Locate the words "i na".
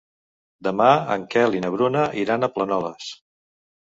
1.57-1.71